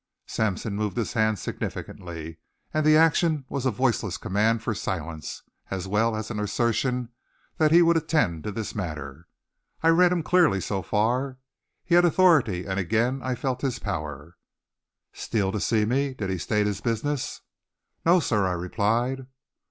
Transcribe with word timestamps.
Sampson 0.25 0.73
moved 0.75 0.97
his 0.97 1.13
hand 1.13 1.37
significantly 1.37 2.39
and 2.73 2.83
the 2.83 2.97
action 2.97 3.45
was 3.49 3.67
a 3.67 3.69
voiceless 3.69 4.17
command 4.17 4.63
for 4.63 4.73
silence 4.73 5.43
as 5.69 5.87
well 5.87 6.15
as 6.15 6.31
an 6.31 6.39
assertion 6.39 7.09
that 7.57 7.71
he 7.71 7.83
would 7.83 7.95
attend 7.97 8.43
to 8.45 8.51
this 8.51 8.73
matter. 8.73 9.27
I 9.83 9.89
read 9.89 10.11
him 10.11 10.23
clearly 10.23 10.59
so 10.59 10.81
far. 10.81 11.37
He 11.85 11.93
had 11.93 12.03
authority, 12.03 12.65
and 12.65 12.79
again 12.79 13.21
I 13.21 13.35
felt 13.35 13.61
his 13.61 13.77
power. 13.77 14.37
"Steele 15.13 15.51
to 15.51 15.59
see 15.59 15.85
me. 15.85 16.15
Did 16.15 16.31
he 16.31 16.39
state 16.39 16.65
his 16.65 16.81
business?" 16.81 17.41
"No, 18.03 18.19
sir." 18.19 18.47
I 18.47 18.53
replied. 18.53 19.27